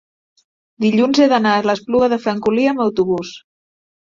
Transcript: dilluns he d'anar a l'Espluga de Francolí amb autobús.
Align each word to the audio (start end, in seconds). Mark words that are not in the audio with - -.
dilluns 0.85 1.19
he 1.19 1.27
d'anar 1.35 1.51
a 1.57 1.65
l'Espluga 1.71 2.09
de 2.15 2.19
Francolí 2.25 2.67
amb 2.73 2.85
autobús. 2.87 3.39